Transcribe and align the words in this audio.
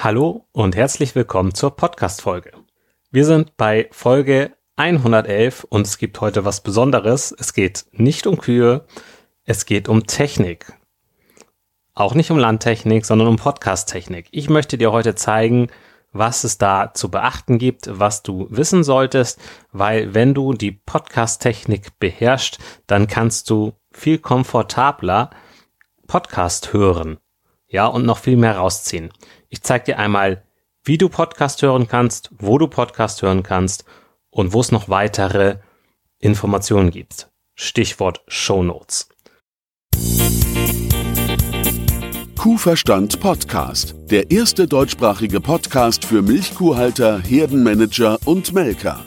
Hallo 0.00 0.46
und 0.52 0.76
herzlich 0.76 1.16
willkommen 1.16 1.54
zur 1.54 1.74
Podcast-Folge. 1.74 2.52
Wir 3.10 3.24
sind 3.24 3.56
bei 3.56 3.88
Folge 3.90 4.52
111 4.76 5.64
und 5.64 5.88
es 5.88 5.98
gibt 5.98 6.20
heute 6.20 6.44
was 6.44 6.60
Besonderes. 6.60 7.34
Es 7.36 7.52
geht 7.52 7.86
nicht 7.90 8.28
um 8.28 8.38
Kühe, 8.38 8.84
es 9.44 9.66
geht 9.66 9.88
um 9.88 10.06
Technik. 10.06 10.72
Auch 11.94 12.14
nicht 12.14 12.30
um 12.30 12.38
Landtechnik, 12.38 13.04
sondern 13.06 13.26
um 13.26 13.36
Podcast-Technik. 13.38 14.28
Ich 14.30 14.48
möchte 14.48 14.78
dir 14.78 14.92
heute 14.92 15.16
zeigen, 15.16 15.66
was 16.12 16.44
es 16.44 16.58
da 16.58 16.94
zu 16.94 17.10
beachten 17.10 17.58
gibt, 17.58 17.90
was 17.90 18.22
du 18.22 18.46
wissen 18.50 18.84
solltest, 18.84 19.40
weil 19.72 20.14
wenn 20.14 20.32
du 20.32 20.52
die 20.52 20.70
Podcast-Technik 20.70 21.98
beherrschst, 21.98 22.58
dann 22.86 23.08
kannst 23.08 23.50
du 23.50 23.72
viel 23.90 24.18
komfortabler 24.18 25.30
Podcast 26.06 26.72
hören. 26.72 27.18
Ja, 27.70 27.86
und 27.86 28.06
noch 28.06 28.18
viel 28.18 28.36
mehr 28.36 28.56
rausziehen. 28.56 29.10
Ich 29.50 29.62
zeige 29.62 29.86
dir 29.86 29.98
einmal, 29.98 30.42
wie 30.84 30.98
du 30.98 31.08
Podcast 31.08 31.62
hören 31.62 31.88
kannst, 31.88 32.30
wo 32.38 32.58
du 32.58 32.68
Podcast 32.68 33.22
hören 33.22 33.42
kannst 33.42 33.84
und 34.30 34.52
wo 34.52 34.60
es 34.60 34.72
noch 34.72 34.90
weitere 34.90 35.56
Informationen 36.18 36.90
gibt. 36.90 37.30
Stichwort 37.54 38.22
Show 38.28 38.62
Notes. 38.62 39.08
Kuhverstand 42.36 43.20
Podcast. 43.20 43.94
Der 44.10 44.30
erste 44.30 44.68
deutschsprachige 44.68 45.40
Podcast 45.40 46.04
für 46.04 46.22
Milchkuhhalter, 46.22 47.20
Herdenmanager 47.20 48.18
und 48.26 48.52
Melker. 48.52 49.06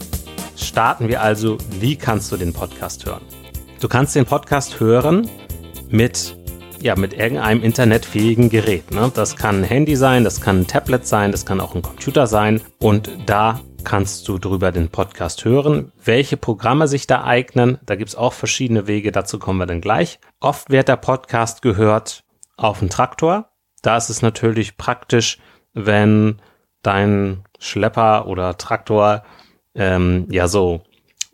Starten 0.63 1.07
wir 1.07 1.21
also, 1.21 1.57
wie 1.79 1.95
kannst 1.95 2.31
du 2.31 2.37
den 2.37 2.53
Podcast 2.53 3.05
hören? 3.05 3.21
Du 3.79 3.87
kannst 3.87 4.15
den 4.15 4.25
Podcast 4.25 4.79
hören 4.79 5.29
mit, 5.89 6.35
ja, 6.81 6.95
mit 6.95 7.13
irgendeinem 7.13 7.63
internetfähigen 7.63 8.49
Gerät. 8.49 8.91
Ne? 8.91 9.11
Das 9.13 9.35
kann 9.35 9.61
ein 9.61 9.63
Handy 9.63 9.95
sein, 9.95 10.23
das 10.23 10.41
kann 10.41 10.61
ein 10.61 10.67
Tablet 10.67 11.05
sein, 11.05 11.31
das 11.31 11.45
kann 11.45 11.59
auch 11.59 11.75
ein 11.75 11.81
Computer 11.81 12.27
sein. 12.27 12.61
Und 12.79 13.09
da 13.25 13.59
kannst 13.83 14.27
du 14.27 14.37
drüber 14.37 14.71
den 14.71 14.89
Podcast 14.89 15.45
hören. 15.45 15.91
Welche 16.03 16.37
Programme 16.37 16.87
sich 16.87 17.07
da 17.07 17.23
eignen, 17.23 17.79
da 17.85 17.95
gibt 17.95 18.09
es 18.09 18.15
auch 18.15 18.33
verschiedene 18.33 18.87
Wege, 18.87 19.11
dazu 19.11 19.39
kommen 19.39 19.59
wir 19.59 19.65
dann 19.65 19.81
gleich. 19.81 20.19
Oft 20.39 20.69
wird 20.69 20.87
der 20.87 20.97
Podcast 20.97 21.61
gehört 21.61 22.23
auf 22.57 22.79
dem 22.79 22.89
Traktor. 22.89 23.49
Da 23.81 23.97
ist 23.97 24.09
es 24.09 24.21
natürlich 24.21 24.77
praktisch, 24.77 25.39
wenn 25.73 26.41
dein 26.83 27.43
Schlepper 27.59 28.27
oder 28.27 28.57
Traktor 28.57 29.23
ähm, 29.75 30.27
ja 30.29 30.47
so 30.47 30.81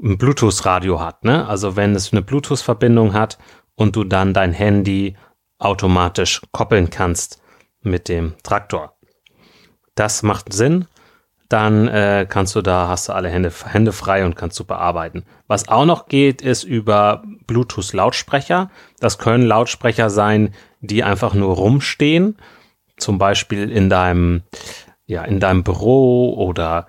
ein 0.02 0.18
Bluetooth-Radio 0.18 1.00
hat. 1.00 1.24
Ne? 1.24 1.48
Also 1.48 1.76
wenn 1.76 1.96
es 1.96 2.12
eine 2.12 2.22
Bluetooth-Verbindung 2.22 3.14
hat 3.14 3.38
und 3.76 3.96
du 3.96 4.04
dann 4.04 4.34
dein 4.34 4.54
Handy 4.54 5.16
automatisch 5.60 6.42
koppeln 6.52 6.90
kannst 6.90 7.42
mit 7.82 8.10
dem 8.10 8.36
Traktor. 8.44 8.98
Das 9.96 10.24
macht 10.24 10.54
Sinn. 10.54 10.86
Dann 11.50 11.88
äh, 11.88 12.28
kannst 12.30 12.56
du 12.56 12.62
da, 12.62 12.90
hast 12.90 13.08
du 13.08 13.14
alle 13.14 13.30
Hände, 13.30 13.52
Hände 13.66 13.94
frei 13.94 14.26
und 14.26 14.36
kannst 14.36 14.60
du 14.60 14.66
bearbeiten. 14.66 15.24
Was 15.48 15.70
auch 15.70 15.86
noch 15.86 16.08
geht, 16.08 16.42
ist 16.42 16.64
über 16.64 17.24
Bluetooth-Lautsprecher. 17.48 18.70
Das 19.00 19.18
können 19.18 19.46
Lautsprecher 19.46 20.10
sein, 20.10 20.54
die 20.82 21.04
einfach 21.04 21.34
nur 21.34 21.56
rumstehen. 21.56 22.38
Zum 22.98 23.18
Beispiel 23.18 23.72
in 23.72 23.90
deinem, 23.90 24.44
ja, 25.06 25.24
in 25.24 25.40
deinem 25.40 25.64
Büro 25.64 26.34
oder 26.34 26.88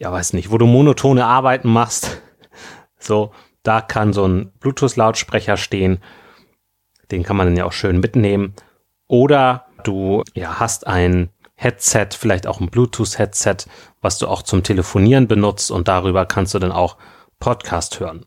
ja, 0.00 0.10
weiß 0.10 0.32
nicht, 0.32 0.50
wo 0.50 0.58
du 0.58 0.66
monotone 0.66 1.26
Arbeiten 1.26 1.68
machst. 1.68 2.22
So, 2.98 3.32
da 3.62 3.80
kann 3.80 4.12
so 4.12 4.26
ein 4.26 4.52
Bluetooth-Lautsprecher 4.60 5.56
stehen. 5.56 5.98
Den 7.10 7.22
kann 7.22 7.36
man 7.36 7.46
dann 7.46 7.56
ja 7.56 7.66
auch 7.66 7.72
schön 7.72 8.00
mitnehmen. 8.00 8.54
Oder 9.06 9.66
du 9.84 10.22
ja, 10.34 10.58
hast 10.58 10.86
ein 10.86 11.30
Headset, 11.54 12.08
vielleicht 12.12 12.46
auch 12.46 12.60
ein 12.60 12.70
Bluetooth-Headset, 12.70 13.66
was 14.00 14.18
du 14.18 14.26
auch 14.26 14.42
zum 14.42 14.62
Telefonieren 14.62 15.28
benutzt 15.28 15.70
und 15.70 15.88
darüber 15.88 16.24
kannst 16.24 16.54
du 16.54 16.58
dann 16.58 16.72
auch 16.72 16.96
Podcast 17.38 18.00
hören. 18.00 18.24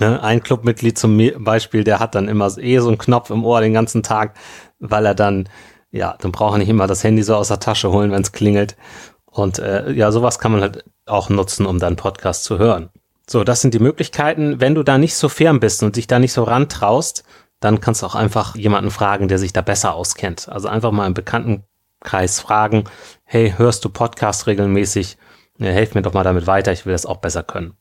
Ne? 0.00 0.22
Ein 0.22 0.42
Clubmitglied 0.42 0.98
zum 0.98 1.18
Beispiel, 1.38 1.84
der 1.84 2.00
hat 2.00 2.14
dann 2.14 2.28
immer 2.28 2.50
eh 2.58 2.78
so 2.80 2.88
einen 2.88 2.98
Knopf 2.98 3.30
im 3.30 3.44
Ohr 3.44 3.60
den 3.60 3.72
ganzen 3.72 4.02
Tag, 4.02 4.36
weil 4.78 5.06
er 5.06 5.14
dann, 5.14 5.48
ja, 5.90 6.16
dann 6.20 6.32
braucht 6.32 6.56
er 6.56 6.58
nicht 6.58 6.68
immer 6.68 6.86
das 6.86 7.04
Handy 7.04 7.22
so 7.22 7.36
aus 7.36 7.48
der 7.48 7.60
Tasche 7.60 7.90
holen, 7.90 8.10
wenn 8.10 8.22
es 8.22 8.32
klingelt. 8.32 8.76
Und 9.34 9.58
äh, 9.58 9.90
ja, 9.90 10.12
sowas 10.12 10.38
kann 10.38 10.52
man 10.52 10.60
halt 10.60 10.84
auch 11.06 11.28
nutzen, 11.28 11.66
um 11.66 11.80
dann 11.80 11.96
Podcast 11.96 12.44
zu 12.44 12.58
hören. 12.58 12.90
So, 13.28 13.42
das 13.42 13.62
sind 13.62 13.74
die 13.74 13.80
Möglichkeiten. 13.80 14.60
Wenn 14.60 14.76
du 14.76 14.84
da 14.84 14.96
nicht 14.96 15.16
so 15.16 15.28
fern 15.28 15.58
bist 15.58 15.82
und 15.82 15.96
dich 15.96 16.06
da 16.06 16.20
nicht 16.20 16.32
so 16.32 16.44
rantraust, 16.44 17.24
dann 17.58 17.80
kannst 17.80 18.02
du 18.02 18.06
auch 18.06 18.14
einfach 18.14 18.54
jemanden 18.54 18.92
fragen, 18.92 19.26
der 19.26 19.38
sich 19.38 19.52
da 19.52 19.60
besser 19.60 19.94
auskennt. 19.94 20.48
Also 20.48 20.68
einfach 20.68 20.92
mal 20.92 21.08
im 21.08 21.14
Bekanntenkreis 21.14 22.38
fragen, 22.38 22.84
hey, 23.24 23.52
hörst 23.56 23.84
du 23.84 23.88
Podcast 23.88 24.46
regelmäßig? 24.46 25.18
Ja, 25.58 25.70
helf 25.70 25.96
mir 25.96 26.02
doch 26.02 26.12
mal 26.12 26.22
damit 26.22 26.46
weiter, 26.46 26.70
ich 26.70 26.86
will 26.86 26.92
das 26.92 27.06
auch 27.06 27.18
besser 27.18 27.42
können. 27.42 27.74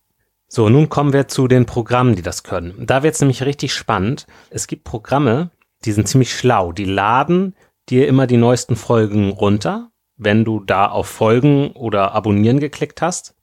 So, 0.48 0.70
nun 0.70 0.90
kommen 0.90 1.14
wir 1.14 1.28
zu 1.28 1.48
den 1.48 1.68
Programmen, 1.68 2.16
die 2.16 2.22
das 2.24 2.42
können. 2.42 2.88
Da 2.88 3.04
wird 3.04 3.14
es 3.14 3.22
nämlich 3.22 3.44
richtig 3.44 3.76
spannend. 3.76 4.26
Es 4.50 4.66
gibt 4.66 4.86
Programme, 4.86 5.52
die 5.86 5.92
sind 5.92 6.08
ziemlich 6.08 6.36
schlau. 6.36 6.72
Die 6.72 6.86
laden 6.86 7.56
dir 7.90 8.08
immer 8.08 8.26
die 8.26 8.38
neuesten 8.38 8.76
Folgen 8.76 9.30
runter 9.30 9.92
wenn 10.18 10.46
du 10.46 10.60
da 10.60 10.88
auf 10.88 11.08
Folgen 11.08 11.72
oder 11.72 12.14
Abonnieren 12.14 12.60
geklickt 12.60 13.02
hast. 13.02 13.36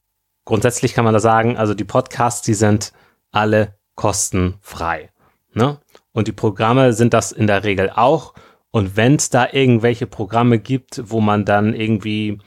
Grundsätzlich 0.45 0.95
kann 0.95 1.05
man 1.05 1.15
da 1.15 1.21
sagen, 1.21 1.57
also 1.57 1.75
die 1.75 1.85
Podcasts, 1.85 2.43
die 2.43 2.55
sind 2.55 2.93
alle 3.31 3.75
kostenfrei. 3.95 5.11
Ne? 5.53 5.79
Und 6.13 6.29
die 6.29 6.33
Programme 6.33 6.93
sind 6.93 7.15
das 7.15 7.33
in 7.33 7.47
der 7.47 7.65
Regel 7.65 7.91
auch. 7.91 8.35
Und 8.71 8.97
wenn 8.97 9.17
es 9.17 9.31
da 9.31 9.49
irgendwelche 9.51 10.07
Programme 10.07 10.59
gibt, 10.59 11.03
wo 11.11 11.21
man 11.21 11.45
dann 11.45 11.75
irgendwie 11.75 12.39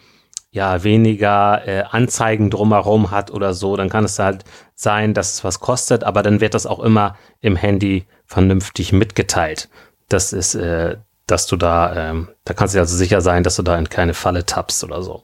ja 0.51 0.83
weniger 0.83 1.67
äh, 1.67 1.83
Anzeigen 1.89 2.49
drumherum 2.49 3.11
hat 3.11 3.31
oder 3.31 3.53
so, 3.53 3.75
dann 3.75 3.89
kann 3.89 4.05
es 4.05 4.19
halt 4.19 4.45
sein, 4.75 5.13
dass 5.13 5.33
es 5.33 5.43
was 5.43 5.59
kostet, 5.59 6.03
aber 6.03 6.23
dann 6.23 6.41
wird 6.41 6.53
das 6.53 6.65
auch 6.65 6.79
immer 6.79 7.17
im 7.41 7.55
Handy 7.55 8.05
vernünftig 8.25 8.93
mitgeteilt. 8.93 9.69
Das 10.09 10.31
ist 10.31 10.55
äh, 10.55 10.97
dass 11.27 11.47
du 11.47 11.55
da, 11.55 12.09
ähm, 12.09 12.29
da 12.43 12.53
kannst 12.53 12.75
du 12.75 12.79
also 12.79 12.95
sicher 12.95 13.21
sein, 13.21 13.43
dass 13.43 13.55
du 13.55 13.63
da 13.63 13.77
in 13.77 13.89
keine 13.89 14.13
Falle 14.13 14.45
tappst 14.45 14.83
oder 14.83 15.01
so. 15.01 15.23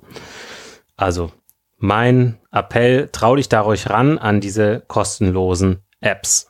Also 0.96 1.32
mein 1.78 2.40
Appell, 2.52 3.10
trau 3.12 3.36
dich 3.36 3.50
da 3.50 3.62
ruhig 3.62 3.90
ran 3.90 4.18
an 4.18 4.42
diese 4.42 4.82
kostenlosen 4.88 5.84
Apps. 6.02 6.50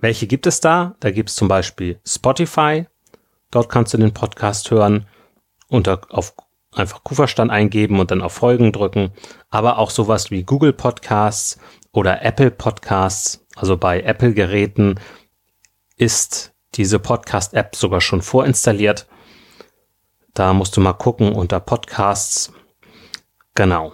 Welche 0.00 0.26
gibt 0.26 0.46
es 0.46 0.60
da? 0.60 0.96
Da 1.00 1.10
gibt 1.10 1.28
es 1.28 1.36
zum 1.36 1.48
Beispiel 1.48 2.00
Spotify. 2.06 2.86
Dort 3.50 3.68
kannst 3.68 3.94
du 3.94 3.98
den 3.98 4.14
Podcast 4.14 4.70
hören 4.70 5.06
unter 5.68 6.00
auf 6.10 6.34
einfach 6.72 7.02
Kuferstand 7.04 7.50
eingeben 7.50 8.00
und 8.00 8.10
dann 8.10 8.22
auf 8.22 8.32
Folgen 8.32 8.72
drücken. 8.72 9.12
Aber 9.48 9.78
auch 9.78 9.90
sowas 9.90 10.30
wie 10.30 10.44
Google 10.44 10.72
Podcasts 10.72 11.58
oder 11.92 12.22
Apple 12.22 12.50
Podcasts. 12.50 13.44
Also 13.56 13.76
bei 13.76 14.00
Apple 14.02 14.34
Geräten 14.34 14.98
ist 15.96 16.49
diese 16.74 16.98
Podcast-App 16.98 17.74
sogar 17.74 18.00
schon 18.00 18.22
vorinstalliert. 18.22 19.06
Da 20.34 20.52
musst 20.52 20.76
du 20.76 20.80
mal 20.80 20.92
gucken 20.92 21.32
unter 21.32 21.60
Podcasts. 21.60 22.52
Genau. 23.54 23.92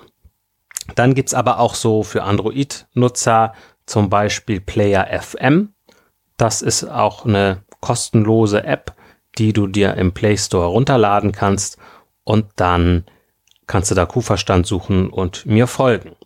Dann 0.95 1.15
gibt's 1.15 1.35
aber 1.35 1.59
auch 1.59 1.75
so 1.75 2.03
für 2.03 2.23
Android-Nutzer 2.23 3.55
zum 3.87 4.11
Beispiel 4.11 4.61
Player 4.61 5.09
FM. 5.21 5.75
Das 6.37 6.63
ist 6.63 6.85
auch 6.85 7.25
eine 7.25 7.65
kostenlose 7.81 8.63
App, 8.65 8.95
die 9.39 9.53
du 9.53 9.67
dir 9.67 9.95
im 9.95 10.13
Play 10.13 10.37
Store 10.37 10.67
runterladen 10.67 11.33
kannst 11.33 11.79
und 12.25 12.47
dann 12.57 13.05
kannst 13.67 13.91
du 13.91 13.95
da 13.95 14.07
Kuhverstand 14.07 14.67
suchen 14.67 15.11
und 15.11 15.47
mir 15.47 15.67
folgen. 15.67 16.17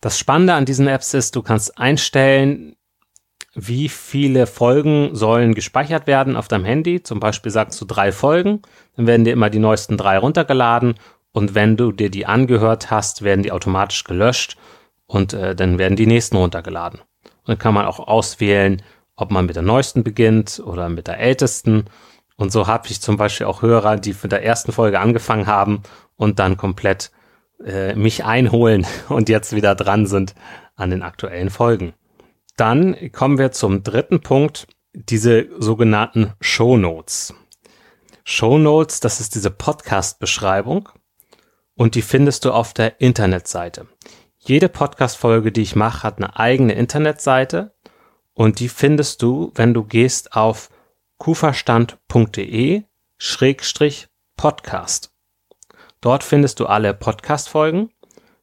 Das 0.00 0.18
Spannende 0.18 0.54
an 0.54 0.64
diesen 0.64 0.88
Apps 0.88 1.14
ist, 1.14 1.36
du 1.36 1.42
kannst 1.42 1.78
einstellen, 1.78 2.76
wie 3.54 3.88
viele 3.88 4.46
Folgen 4.46 5.14
sollen 5.14 5.54
gespeichert 5.54 6.06
werden 6.06 6.36
auf 6.36 6.48
deinem 6.48 6.64
Handy. 6.64 7.02
Zum 7.02 7.20
Beispiel 7.20 7.52
sagst 7.52 7.80
du 7.80 7.84
drei 7.84 8.12
Folgen, 8.12 8.62
dann 8.96 9.06
werden 9.06 9.24
dir 9.24 9.32
immer 9.32 9.50
die 9.50 9.58
neuesten 9.58 9.96
drei 9.96 10.18
runtergeladen 10.18 10.94
und 11.32 11.54
wenn 11.54 11.76
du 11.76 11.92
dir 11.92 12.10
die 12.10 12.26
angehört 12.26 12.90
hast, 12.90 13.22
werden 13.22 13.42
die 13.42 13.52
automatisch 13.52 14.04
gelöscht 14.04 14.56
und 15.06 15.32
äh, 15.32 15.54
dann 15.54 15.78
werden 15.78 15.96
die 15.96 16.06
nächsten 16.06 16.36
runtergeladen. 16.36 17.00
Und 17.00 17.48
dann 17.48 17.58
kann 17.58 17.74
man 17.74 17.86
auch 17.86 18.00
auswählen, 18.00 18.82
ob 19.16 19.30
man 19.30 19.46
mit 19.46 19.56
der 19.56 19.62
neuesten 19.62 20.04
beginnt 20.04 20.62
oder 20.64 20.88
mit 20.88 21.06
der 21.06 21.18
ältesten. 21.18 21.86
Und 22.36 22.52
so 22.52 22.66
habe 22.66 22.88
ich 22.88 23.00
zum 23.00 23.16
Beispiel 23.16 23.46
auch 23.46 23.62
Hörer, 23.62 23.96
die 23.96 24.14
mit 24.22 24.32
der 24.32 24.44
ersten 24.44 24.72
Folge 24.72 25.00
angefangen 25.00 25.46
haben 25.46 25.82
und 26.16 26.38
dann 26.38 26.56
komplett 26.56 27.10
äh, 27.64 27.94
mich 27.94 28.24
einholen 28.24 28.86
und 29.08 29.28
jetzt 29.28 29.54
wieder 29.54 29.74
dran 29.74 30.06
sind 30.06 30.34
an 30.76 30.90
den 30.90 31.02
aktuellen 31.02 31.50
Folgen. 31.50 31.94
Dann 32.56 33.10
kommen 33.12 33.38
wir 33.38 33.52
zum 33.52 33.82
dritten 33.82 34.20
Punkt, 34.20 34.66
diese 34.92 35.48
sogenannten 35.58 36.32
Show 36.40 36.76
Notes. 36.76 37.34
Show 38.24 38.58
Notes, 38.58 39.00
das 39.00 39.20
ist 39.20 39.34
diese 39.34 39.50
Podcast-Beschreibung 39.50 40.88
und 41.74 41.94
die 41.94 42.02
findest 42.02 42.44
du 42.44 42.52
auf 42.52 42.74
der 42.74 43.00
Internetseite. 43.00 43.88
Jede 44.38 44.68
Podcast-Folge, 44.68 45.50
die 45.50 45.62
ich 45.62 45.76
mache, 45.76 46.02
hat 46.02 46.18
eine 46.18 46.36
eigene 46.38 46.74
Internetseite 46.74 47.74
und 48.34 48.60
die 48.60 48.68
findest 48.68 49.22
du, 49.22 49.50
wenn 49.54 49.72
du 49.72 49.84
gehst 49.84 50.34
auf 50.34 50.68
kuferstand.de 51.18 52.82
Schrägstrich 53.18 54.08
Podcast. 54.36 55.12
Dort 56.00 56.24
findest 56.24 56.60
du 56.60 56.66
alle 56.66 56.92
Podcast-Folgen. 56.92 57.90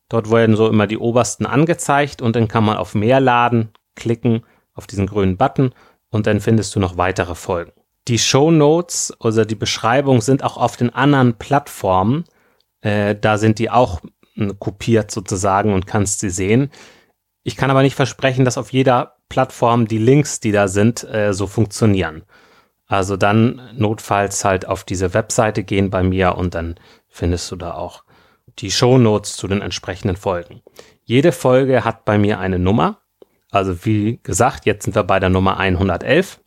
Dort 0.07 0.31
werden 0.31 0.55
so 0.55 0.67
immer 0.67 0.87
die 0.87 0.97
obersten 0.97 1.45
angezeigt 1.45 2.21
und 2.21 2.35
dann 2.35 2.47
kann 2.47 2.63
man 2.63 2.77
auf 2.77 2.95
Mehr 2.95 3.19
laden, 3.19 3.71
klicken 3.99 4.43
auf 4.73 4.87
diesen 4.87 5.05
grünen 5.05 5.37
Button 5.37 5.73
und 6.09 6.25
dann 6.25 6.39
findest 6.39 6.75
du 6.75 6.79
noch 6.79 6.97
weitere 6.97 7.35
Folgen. 7.35 7.71
Die 8.07 8.17
Show 8.17 8.49
Notes 8.49 9.13
oder 9.19 9.45
die 9.45 9.55
Beschreibung 9.55 10.21
sind 10.21 10.43
auch 10.43 10.57
auf 10.57 10.77
den 10.77 10.89
anderen 10.89 11.35
Plattformen. 11.35 12.23
Äh, 12.81 13.15
da 13.15 13.37
sind 13.37 13.59
die 13.59 13.69
auch 13.69 14.01
äh, 14.35 14.53
kopiert 14.57 15.11
sozusagen 15.11 15.73
und 15.73 15.85
kannst 15.85 16.19
sie 16.21 16.29
sehen. 16.29 16.71
Ich 17.43 17.55
kann 17.55 17.69
aber 17.69 17.83
nicht 17.83 17.95
versprechen, 17.95 18.45
dass 18.45 18.57
auf 18.57 18.73
jeder 18.73 19.17
Plattform 19.29 19.87
die 19.87 19.99
Links, 19.99 20.39
die 20.39 20.51
da 20.51 20.67
sind, 20.67 21.03
äh, 21.03 21.33
so 21.33 21.45
funktionieren. 21.45 22.23
Also 22.87 23.17
dann 23.17 23.61
notfalls 23.75 24.43
halt 24.43 24.67
auf 24.67 24.83
diese 24.83 25.13
Webseite 25.13 25.63
gehen 25.63 25.91
bei 25.91 26.01
mir 26.01 26.35
und 26.35 26.55
dann 26.55 26.75
findest 27.07 27.51
du 27.51 27.55
da 27.55 27.75
auch 27.75 28.03
die 28.57 28.71
Show 28.71 28.97
Notes 28.97 29.35
zu 29.35 29.47
den 29.47 29.61
entsprechenden 29.61 30.17
Folgen. 30.17 30.61
Jede 31.03 31.31
Folge 31.31 31.85
hat 31.85 32.05
bei 32.05 32.17
mir 32.17 32.39
eine 32.39 32.57
Nummer. 32.59 33.01
Also 33.51 33.85
wie 33.85 34.19
gesagt, 34.23 34.65
jetzt 34.65 34.83
sind 34.83 34.95
wir 34.95 35.03
bei 35.03 35.19
der 35.19 35.29
Nummer 35.29 35.57
111. 35.57 36.39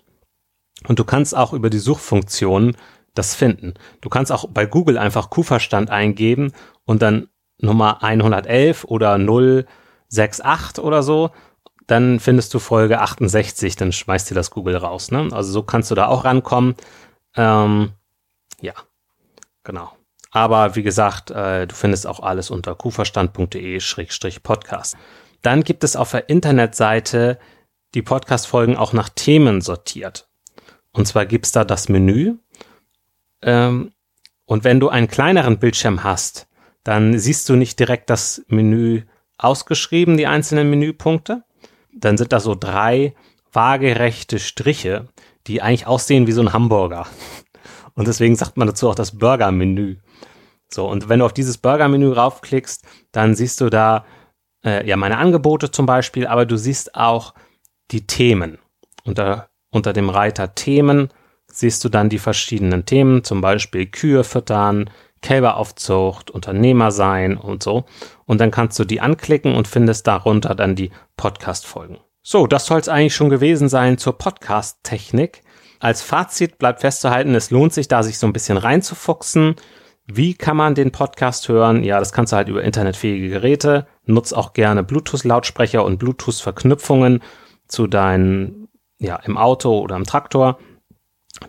Und 0.89 0.99
du 0.99 1.05
kannst 1.05 1.37
auch 1.37 1.53
über 1.53 1.71
die 1.71 1.79
Suchfunktion 1.79 2.77
das 3.15 3.35
finden. 3.35 3.75
Du 4.01 4.09
kannst 4.09 4.33
auch 4.33 4.49
bei 4.49 4.65
Google 4.67 4.99
einfach 4.99 5.31
Kuhverstand 5.31 5.91
eingeben 5.91 6.53
und 6.85 7.03
dann 7.03 7.29
Nummer 7.59 8.03
111 8.03 8.85
oder 8.85 9.19
068 9.19 10.83
oder 10.83 11.03
so. 11.03 11.31
Dann 11.87 12.21
findest 12.21 12.55
du 12.55 12.59
Folge 12.59 13.01
68, 13.01 13.77
dann 13.77 13.93
schmeißt 13.93 14.31
dir 14.31 14.35
das 14.35 14.51
Google 14.51 14.77
raus. 14.77 15.11
Ne? 15.11 15.29
Also 15.33 15.53
so 15.53 15.63
kannst 15.63 15.91
du 15.91 15.95
da 15.95 16.07
auch 16.07 16.25
rankommen. 16.25 16.75
Ähm, 17.37 17.93
ja, 18.61 18.75
genau. 19.65 19.93
Aber 20.31 20.77
wie 20.77 20.83
gesagt, 20.83 21.31
äh, 21.31 21.67
du 21.67 21.75
findest 21.75 22.07
auch 22.07 22.21
alles 22.21 22.51
unter 22.51 22.75
kuhverstand.de-podcast. 22.75 24.97
Dann 25.43 25.65
gibt 25.65 25.85
es 25.85 25.97
auf 25.97 26.13
der 26.13 26.29
Internetseite 26.29 27.39
die 27.95 28.03
Podcast-Folgen 28.03 28.77
auch 28.77 28.93
nach 28.93 29.09
Themen 29.09 29.61
sortiert. 29.61 30.29
Und 30.93 31.07
zwar 31.07 31.27
gibt's 31.27 31.53
da 31.53 31.65
das 31.65 31.89
Menü. 31.89 32.37
Ähm, 33.43 33.93
und 34.47 34.65
wenn 34.65 34.81
du 34.81 34.89
einen 34.89 35.09
kleineren 35.09 35.59
Bildschirm 35.59 36.05
hast, 36.05 36.49
dann 36.85 37.19
siehst 37.19 37.49
du 37.49 37.57
nicht 37.57 37.79
direkt 37.79 38.11
das 38.11 38.45
Menü 38.49 39.03
ausgeschrieben, 39.39 40.17
die 40.17 40.27
einzelnen 40.27 40.71
Menüpunkte. 40.71 41.45
Dann 41.95 42.17
sind 42.17 42.33
da 42.33 42.41
so 42.41 42.55
drei 42.55 43.15
waagerechte 43.53 44.39
Striche, 44.39 45.09
die 45.47 45.63
eigentlich 45.63 45.87
aussehen 45.87 46.27
wie 46.27 46.33
so 46.33 46.41
ein 46.41 46.53
Hamburger. 46.53 47.07
Und 47.95 48.09
deswegen 48.09 48.37
sagt 48.37 48.57
man 48.57 48.69
dazu 48.69 48.89
auch 48.89 48.95
das 48.95 49.19
Burger-Menü. 49.19 49.99
So, 50.73 50.89
und 50.89 51.11
wenn 51.11 51.19
du 51.19 51.27
auf 51.27 51.35
dieses 51.35 51.59
Burger-Menü 51.59 52.11
raufklickst, 52.13 52.87
dann 53.13 53.35
siehst 53.35 53.61
du 53.61 53.69
da 53.69 54.07
äh, 54.65 54.87
ja 54.87 54.97
meine 54.97 55.19
Angebote 55.19 55.71
zum 55.71 55.87
Beispiel, 55.87 56.27
aber 56.27 56.47
du 56.47 56.57
siehst 56.57 56.95
auch 56.95 57.35
die 57.91 58.07
Themen. 58.07 58.59
Unter 59.05 59.49
unter 59.73 59.93
dem 59.93 60.11
Reiter 60.11 60.55
Themen 60.55 61.09
siehst 61.51 61.83
du 61.83 61.89
dann 61.89 62.09
die 62.09 62.19
verschiedenen 62.19 62.85
Themen, 62.85 63.25
zum 63.25 63.41
Beispiel 63.41 63.87
Kühe 63.87 64.23
füttern, 64.23 64.91
Kälberaufzucht, 65.23 66.31
Unternehmer 66.31 66.91
sein 66.91 67.37
und 67.37 67.63
so. 67.63 67.85
Und 68.27 68.41
dann 68.41 68.51
kannst 68.51 68.79
du 68.79 68.85
die 68.85 69.01
anklicken 69.01 69.55
und 69.55 69.67
findest 69.67 70.07
darunter 70.07 70.55
dann 70.55 70.77
die 70.77 70.91
Podcast-Folgen. 71.17 71.99
So, 72.23 72.47
das 72.47 72.67
soll 72.67 72.81
es 72.81 72.89
eigentlich 72.89 73.15
schon 73.15 73.31
gewesen 73.31 73.69
sein 73.69 73.99
zur 73.99 74.19
Podcast-Technik. 74.19 75.43
Als 75.81 76.03
Fazit 76.03 76.59
bleibt 76.59 76.81
festzuhalten, 76.81 77.35
es 77.35 77.51
lohnt 77.51 77.73
sich 77.73 77.89
da, 77.89 78.03
sich 78.03 78.19
so 78.19 78.27
ein 78.27 78.33
bisschen 78.33 78.57
reinzufuchsen. 78.57 79.57
Wie 80.07 80.35
kann 80.35 80.57
man 80.57 80.75
den 80.75 80.91
Podcast 80.91 81.49
hören? 81.49 81.85
Ja, 81.85 81.99
das 81.99 82.13
kannst 82.13 82.33
du 82.33 82.37
halt 82.37 82.49
über 82.49 82.65
internetfähige 82.65 83.29
Geräte. 83.29 83.87
Nutz 84.05 84.33
auch 84.33 84.53
gerne 84.53 84.83
Bluetooth-Lautsprecher 84.83 85.85
und 85.85 85.99
Bluetooth-Verknüpfungen 85.99 87.23
zu 87.69 87.87
deinen 87.87 88.69
ja, 88.99 89.17
im 89.17 89.39
Auto 89.39 89.79
oder 89.79 89.97
im 89.97 90.05
Traktor. 90.05 90.59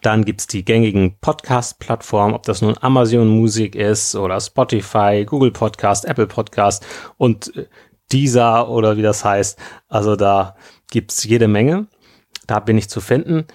Dann 0.02 0.24
gibt's 0.26 0.48
die 0.48 0.64
gängigen 0.64 1.18
Podcast-Plattformen, 1.20 2.34
ob 2.34 2.44
das 2.44 2.62
nun 2.62 2.76
Amazon 2.80 3.28
Music 3.28 3.76
ist 3.76 4.16
oder 4.16 4.40
Spotify, 4.40 5.26
Google 5.26 5.52
Podcast, 5.52 6.06
Apple 6.06 6.28
Podcast 6.28 6.86
und 7.18 7.56
äh, 7.56 7.68
Deezer 8.12 8.70
oder 8.70 8.98
wie 8.98 9.02
das 9.02 9.26
heißt. 9.26 9.60
Also 9.88 10.16
da 10.16 10.56
gibt's 10.92 11.24
jede 11.24 11.48
Menge. 11.48 11.88
Da 12.48 12.60
bin 12.60 12.78
ich 12.78 12.90
zu 12.90 13.02
finden. 13.02 13.46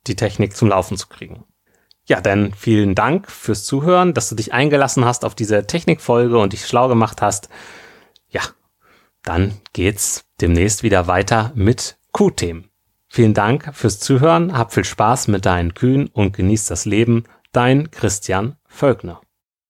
die 0.07 0.15
Technik 0.15 0.55
zum 0.55 0.69
Laufen 0.69 0.97
zu 0.97 1.07
kriegen. 1.07 1.45
Ja, 2.07 2.21
dann 2.21 2.53
vielen 2.53 2.93
Dank 2.93 3.31
fürs 3.31 3.65
Zuhören, 3.65 4.13
dass 4.13 4.29
du 4.29 4.35
dich 4.35 4.53
eingelassen 4.53 5.05
hast 5.05 5.25
auf 5.25 5.33
diese 5.33 5.65
Technikfolge 5.65 6.37
und 6.37 6.53
dich 6.53 6.67
schlau 6.67 6.87
gemacht 6.87 7.21
hast. 7.21 7.49
Ja, 8.29 8.41
dann 9.23 9.59
geht's 9.73 10.25
demnächst 10.39 10.83
wieder 10.83 11.07
weiter 11.07 11.51
mit 11.55 11.97
Q-Themen. 12.11 12.69
Vielen 13.07 13.33
Dank 13.33 13.71
fürs 13.73 13.99
Zuhören, 13.99 14.55
hab 14.55 14.73
viel 14.73 14.83
Spaß 14.83 15.29
mit 15.29 15.45
deinen 15.45 15.73
Kühen 15.73 16.07
und 16.07 16.35
genieß 16.35 16.65
das 16.67 16.85
Leben. 16.85 17.23
Dein 17.51 17.89
Christian 17.89 18.57
Völkner. 18.67 19.21